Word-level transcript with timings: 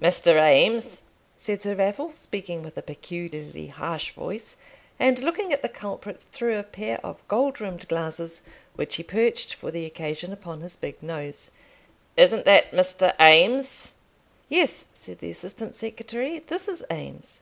"Mr. 0.00 0.36
Eames?" 0.38 1.02
said 1.34 1.60
Sir 1.60 1.74
Raffle, 1.74 2.12
speaking 2.14 2.62
with 2.62 2.78
a 2.78 2.82
peculiarly 2.82 3.66
harsh 3.66 4.12
voice, 4.12 4.54
and 4.96 5.18
looking 5.18 5.52
at 5.52 5.60
the 5.60 5.68
culprit 5.68 6.22
through 6.30 6.56
a 6.56 6.62
pair 6.62 7.04
of 7.04 7.26
gold 7.26 7.60
rimmed 7.60 7.88
glasses, 7.88 8.42
which 8.76 8.94
he 8.94 9.02
perched 9.02 9.54
for 9.54 9.72
the 9.72 9.84
occasion 9.84 10.32
upon 10.32 10.60
his 10.60 10.76
big 10.76 11.02
nose. 11.02 11.50
"Isn't 12.16 12.44
that 12.44 12.70
Mr. 12.70 13.12
Eames?" 13.20 13.96
"Yes," 14.48 14.86
said 14.92 15.18
the 15.18 15.30
assistant 15.30 15.74
secretary, 15.74 16.38
"this 16.38 16.68
is 16.68 16.84
Eames." 16.88 17.40